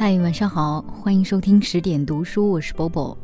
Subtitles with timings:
[0.00, 3.16] 嗨，晚上好，欢迎收听十点读书，我是 Bobo。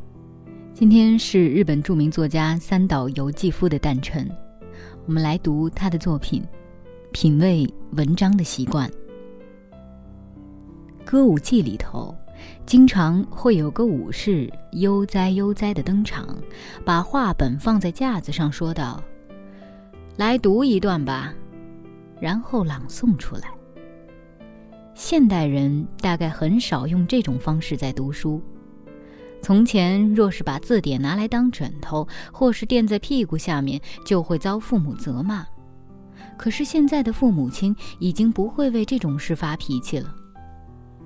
[0.72, 4.28] 今天是日本著名作家三岛由纪夫的诞辰，
[5.06, 6.42] 我们来读他的作品，
[7.12, 8.90] 品味文章的习惯。
[11.04, 12.12] 歌舞伎里头，
[12.66, 16.36] 经常会有个武士悠哉悠哉的登场，
[16.84, 19.00] 把画本放在架子上，说道
[20.18, 21.32] ：“来读一段吧。”
[22.20, 23.44] 然后朗诵出来。
[24.94, 28.40] 现代人大概很少用这种方式在读书。
[29.42, 35.44] 从前，若是把字典拿来当枕头，或是垫在屁股下面，就会遭父母责骂。
[36.38, 40.14] 可是现在的父母亲已经不会为这种事发脾气了。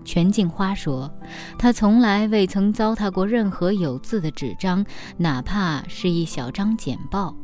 [0.04, 1.10] 全镜花说，
[1.58, 4.84] 他从来未曾糟蹋过任何有字的纸张，
[5.16, 7.36] 哪怕是一小张简报。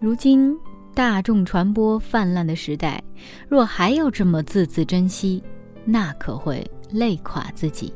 [0.00, 0.56] 如今
[0.94, 3.02] 大众传播泛滥的时代，
[3.48, 5.42] 若还要这么字字珍惜，
[5.86, 7.90] 那可会累垮自己。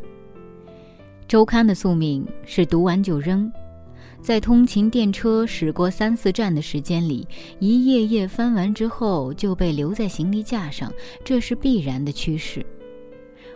[1.28, 3.52] 周刊的宿命是读完就扔，
[4.20, 10.92] 在通勤电车驶过三四站的时间里，一页页翻完之后就被留在行李架上，
[11.24, 12.64] 这是必然的趋势。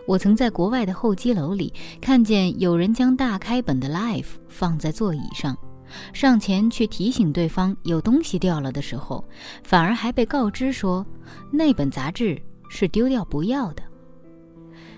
[0.07, 5.57] 我曾在国外的候机楼里看见有人将大开本的《Life》放在座椅上，
[6.13, 9.25] 上前去提醒对方有东西掉了的时候，
[9.63, 11.05] 反而还被告知说
[11.51, 13.83] 那本杂志是丢掉不要的。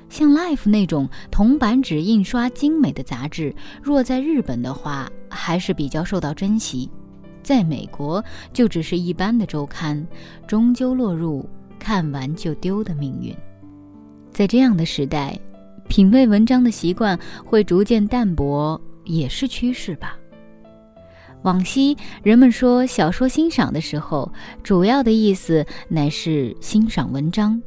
[0.08, 6.88] 像《Life》那种铜版纸印刷精美的杂志，若在日本的话，还是比较受到珍惜；
[7.42, 10.06] 在美国，就只是一般的周刊，
[10.46, 13.34] 终究落入看完就丢的命运。
[14.32, 15.38] 在这样的时代，
[15.88, 20.16] 品味文章的习惯会逐渐淡薄，也是趋势吧。
[21.42, 27.60] 往昔人们说小说欣赏的时候，主要的意思乃是欣赏文章。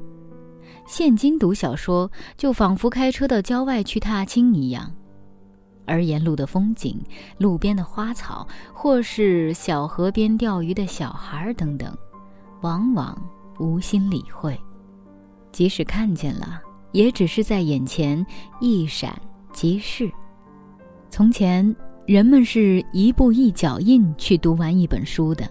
[0.90, 4.92] 现今读小说，就仿佛开车到郊外去踏青一样，
[5.86, 7.00] 而沿路的风景、
[7.38, 11.95] 路边的花草，或是小河边钓鱼的小孩等等，
[12.61, 13.16] 往往
[13.60, 14.60] 无心理会。
[15.52, 16.60] 即使看见了，
[16.92, 18.26] 也只是在眼前
[18.60, 19.16] 一闪
[19.54, 20.11] 即逝。
[21.11, 21.73] 从前，
[22.08, 25.48] 人们是一步一脚印去读完一本书的。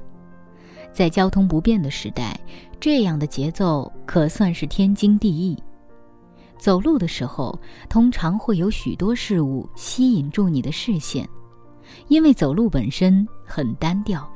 [0.98, 2.36] 在交通不便的时代，
[2.81, 5.56] 这样的节奏可算是天经地义。
[6.59, 7.56] 走路的时候，
[7.88, 11.25] 通常会有许多事物吸引住你的视线，
[12.09, 14.28] 因为走路本身很单调。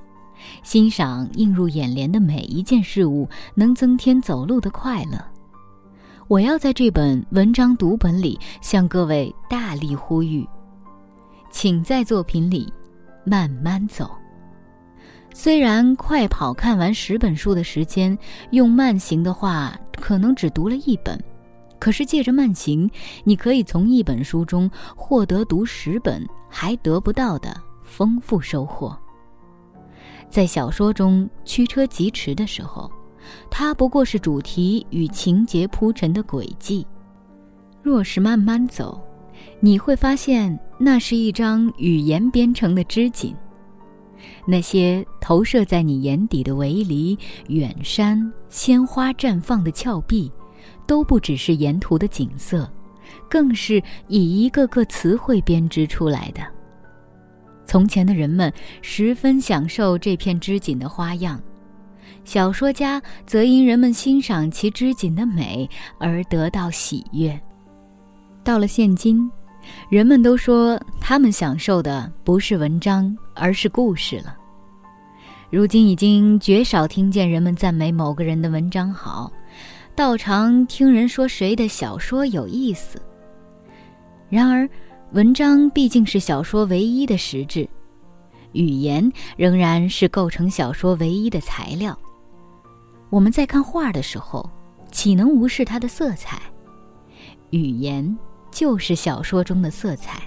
[0.62, 5.18] 欣赏映入眼帘的每一件事物，能增添走路的快乐。
[6.28, 10.48] 我要在这本文章读本里向各位大力呼吁，
[11.50, 12.72] 请在作品里
[13.24, 14.08] 慢慢走。
[15.34, 18.16] 虽然快跑看完十本书的时间，
[18.50, 21.18] 用慢行的话可能只读了一本，
[21.78, 22.88] 可是借着慢行，
[23.24, 28.96] 你可以从一本书中获得读十本还得不到的丰富收获。
[30.28, 32.90] 在小说中驱车疾驰的时候，
[33.50, 36.86] 它不过是主题与情节铺陈的轨迹；
[37.82, 39.00] 若是慢慢走，
[39.60, 43.34] 你会发现那是一张语言编成的织锦。
[44.46, 47.18] 那些投射在你眼底的围篱、
[47.48, 50.30] 远山、鲜花绽放的峭壁，
[50.86, 52.70] 都不只是沿途的景色，
[53.28, 56.42] 更是以一个个词汇编织出来的。
[57.64, 61.40] 从前的人们十分享受这片织锦的花样，
[62.24, 65.68] 小说家则因人们欣赏其织锦的美
[65.98, 67.40] 而得到喜悦。
[68.44, 69.30] 到了现今。
[69.88, 74.36] 人们都说，他们享受的不是文章，而是故事了。
[75.50, 79.30] 如今已经绝少听见人们赞美某个人的文章好，
[79.94, 83.00] 倒常听人说谁的小说有意思。
[84.30, 84.68] 然而，
[85.12, 87.68] 文章毕竟是小说唯一的实质，
[88.52, 91.98] 语言仍然是构成小说唯一的材料。
[93.10, 94.48] 我们在看画的时候，
[94.90, 96.40] 岂能无视它的色彩？
[97.50, 98.18] 语言。
[98.52, 100.22] 就是小说中的色彩，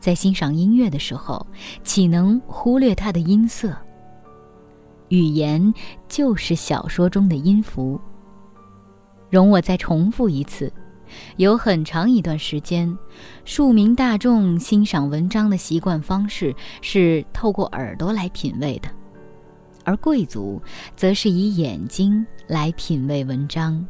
[0.00, 1.46] 在欣赏音乐的时候，
[1.84, 3.76] 岂能忽略它的音色？
[5.08, 5.72] 语言
[6.08, 8.00] 就是小说中的音符。
[9.28, 10.72] 容我再重复一次：
[11.36, 12.96] 有很长一段时间，
[13.44, 18.88] 庶民大众欣赏文章的习惯方式是透过耳朵来品味的，
[19.84, 20.60] 而贵族
[20.96, 23.86] 则是以眼睛来品味文章。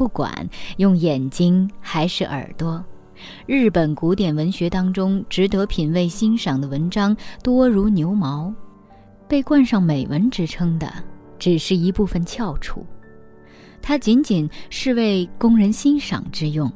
[0.00, 0.48] 不管
[0.78, 2.82] 用眼睛还是耳朵，
[3.44, 8.50] 日本古典文学当中值得品味欣赏的文章多如牛毛，
[9.28, 10.90] 被冠上美文之称的
[11.38, 12.82] 只是一部分翘楚，
[13.82, 16.72] 它仅仅是为供人欣赏之用，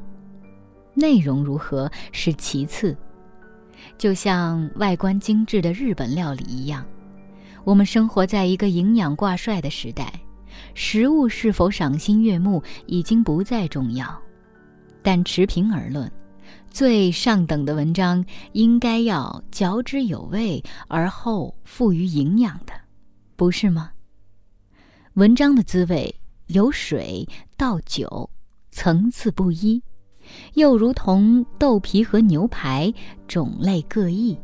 [0.93, 2.95] 内容如何是其次。
[3.97, 6.85] 就像外观精致的日本料理一样，
[7.63, 10.13] 我们生活在一个营养挂帅的时代，
[10.73, 14.19] 食物是否赏心悦目已经不再重要。
[15.01, 16.11] 但持平而论，
[16.69, 22.73] 最上等的文章应该要嚼之有味而后富于营养的，
[23.35, 23.91] 不是吗？
[25.13, 26.13] 文章的滋味
[26.47, 28.29] 由水到酒，
[28.69, 29.81] 层次不一。
[30.55, 32.91] 又如同豆皮和牛排，
[33.27, 34.35] 种类各异，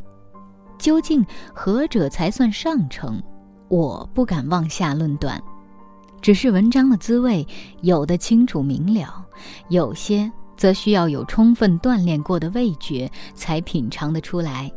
[0.78, 1.26] 究竟
[1.56, 3.20] 何者才算上乘？
[3.68, 5.42] 我不敢妄下论断。
[6.22, 7.46] 只是文章的滋味，
[7.82, 9.26] 有的清楚明了，
[9.70, 14.72] 有些则需要有充分锻炼过的味觉才品尝得出来。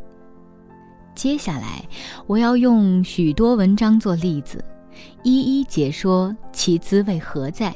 [1.13, 1.87] 接下来，
[2.27, 4.63] 我要用许多文章做例子，
[5.23, 7.73] 一一解说其滋味何在。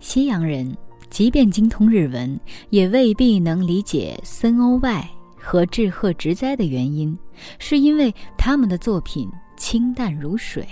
[0.00, 0.76] 西洋人。
[1.08, 2.38] 即便精通日文，
[2.68, 7.16] 也未必能理解森欧外和志贺直哉的原因，
[7.60, 10.66] 是因为他们的作品清淡如水，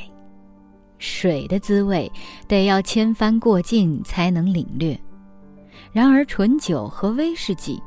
[1.04, 2.10] 水的滋味
[2.48, 4.98] 得要千帆过尽才能领略。
[5.92, 7.80] 然而纯酒和威士忌，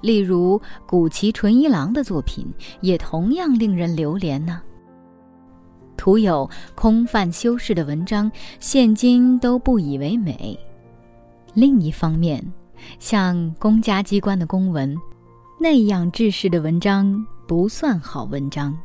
[0.00, 2.46] 例如古崎纯一郎的作品，
[2.80, 4.62] 也同样令人流连呢。
[5.96, 10.58] 徒有空泛修饰的文章，现今都不以为美。
[11.52, 12.44] 另一方面，
[12.98, 14.96] 像公家机关的公文，
[15.60, 18.76] 那样制式的文章不算好文章。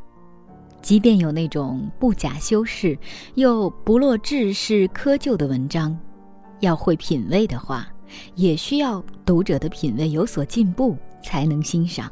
[0.82, 2.98] 即便有那种不假修饰
[3.36, 5.98] 又不落制式窠臼的文章，
[6.62, 7.88] 要会品味的话，
[8.36, 12.12] 也需要读者的品味有所进步才能欣赏。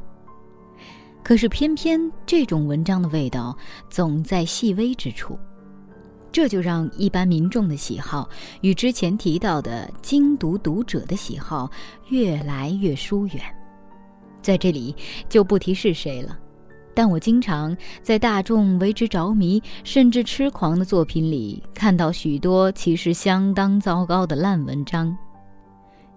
[1.24, 3.58] 可是偏偏这种文章的味道
[3.90, 5.38] 总在细微之处。
[6.30, 8.30] 这就让一般民众的喜好
[8.62, 11.72] 与之前提到的精读读者的喜好
[12.10, 13.42] 越来越疏远。
[14.42, 14.96] 在这里
[15.28, 16.38] 就不提是谁了，
[16.98, 25.16] 但我经常在大众为之着迷甚至痴狂的作品里看到许多其实相当糟糕的烂文章。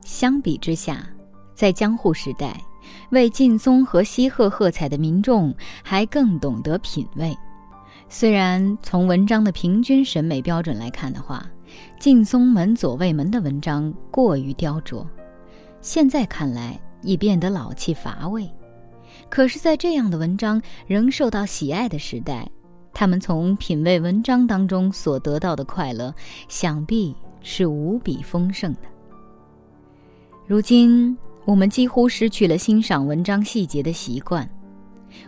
[0.00, 1.06] 相比之下，
[1.54, 2.58] 在江户时代，
[3.10, 7.36] 为劲松和西鹤喝彩的民众还更懂得品味。
[8.08, 11.44] 虽然从文章的平均审美标准来看的话，
[11.98, 15.06] 劲松门左卫门的文章过于雕琢，
[15.82, 18.50] 现在看来已变得老气乏味。
[19.30, 22.46] 可是，在这样的文章仍受到喜爱的时代，
[22.92, 26.12] 他们从品味文章当中所得到的快乐，
[26.48, 28.80] 想必是无比丰盛的。
[30.46, 34.46] 如今，我们几乎失去了欣赏文章细节的习惯。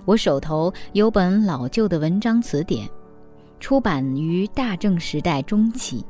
[0.05, 2.89] 我手头有本老旧的文章词典，
[3.61, 6.05] 出版于大正时代中期，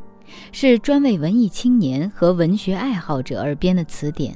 [0.50, 4.34] 是专为文艺青年和文学爱好者而编的词典，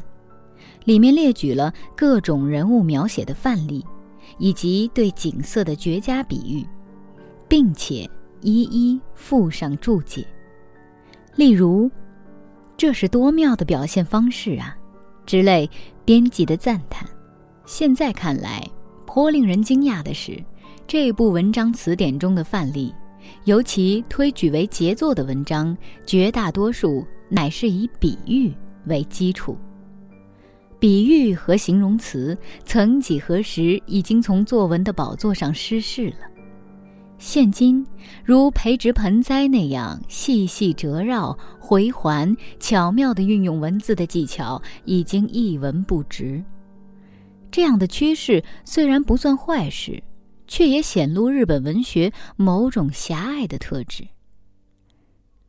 [0.86, 3.84] 里面列举了各种人物描写的范例，
[4.38, 6.66] 以及对景色的绝佳比喻，
[7.46, 8.08] 并且
[8.40, 10.26] 一一附上注解。
[11.34, 11.90] 例如
[12.78, 14.74] ，“这是多妙的表现方式啊”
[15.26, 15.68] 之类
[16.04, 17.06] 编辑的赞叹，
[17.66, 18.66] 现在看来。
[19.06, 20.42] 颇令人惊讶的是，
[20.86, 22.94] 这部文章词典中的范例，
[23.44, 25.74] 尤其推举为杰作的文章，
[26.04, 28.54] 绝大多数乃是以比喻
[28.86, 29.58] 为基础。
[30.78, 36.18] 比喻和形容词，曾几何时已经从作文的宝座上失势了。
[37.18, 37.84] 现今，
[38.22, 46.44] 如培植盆栽那样细细折绕、回环、巧妙地运用文字的技巧，已经一文不值。
[47.50, 50.02] 这样的趋势虽然不算坏事，
[50.46, 54.06] 却也显露日本文学某种狭隘的特质。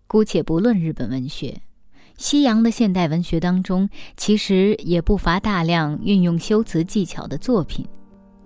[0.07, 1.61] 姑且不论日本文学，
[2.17, 7.87] 西洋的现代文学当中，其实也不乏大量运用修辞技巧的作品，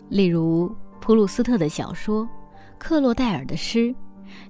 [0.09, 2.27] 例如普鲁斯特的小说、
[2.77, 3.95] 克洛戴尔的诗、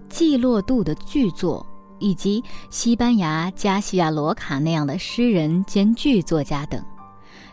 [0.10, 1.66] 季洛杜的剧作，
[2.00, 6.84] 以及西班牙加西亚罗卡那样的诗人兼剧作家等。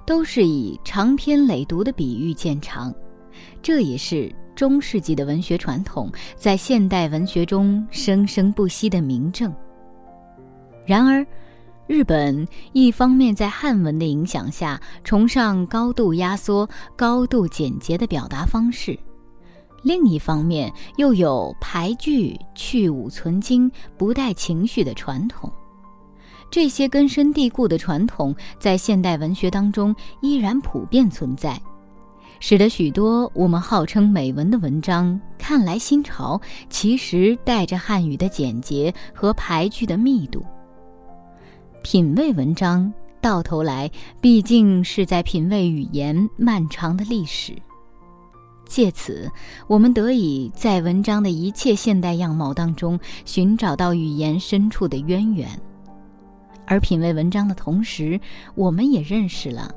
[0.06, 2.94] 都是以长篇累牍的比喻见长，
[3.60, 9.54] 这也是中世纪的文学传统在现代文学中生生不息的明证。
[10.86, 11.26] 然而，
[11.88, 18.96] 日本一方面在汉文的影响下崇尚高度压缩、高度简洁的表达方式，
[19.82, 25.50] 另一方面又有排句去武存精、不带情绪的传统。
[26.50, 31.58] 这些根深蒂固的传统在现代文学当中依然普遍存在，
[32.38, 40.44] 使得许多我们号称美文的文章看来新潮，其实带着汉语的简洁和排句的密度。
[41.90, 43.90] 品味文章到头来
[44.20, 47.56] 毕竟是在品味语言漫长的历史。
[48.66, 49.26] 借此，
[49.66, 55.48] 我们得以在文章的一切现代样貌当中寻找到语言深处的渊源，
[56.66, 58.20] 而品味文章的同时，
[58.54, 59.74] 我们也认识了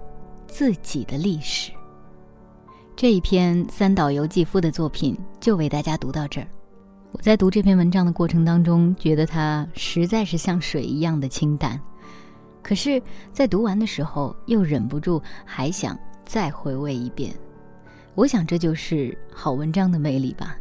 [0.48, 1.72] 自己的历史。
[2.94, 6.48] 这一篇三岛由纪夫的作品就为大家读到这儿。
[7.14, 11.80] 我在读这篇文章的过程当中，觉得它实在是像水一样的清淡，
[12.64, 13.02] 可是，
[13.34, 17.34] 在读完的时候又忍不住还想再回味一遍。
[18.16, 20.58] 我想这就是好文章的魅力吧。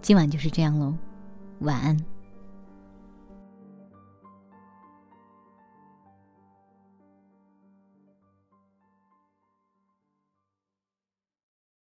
[0.00, 0.94] 今晚就是这样喽，
[1.60, 2.11] 晚安。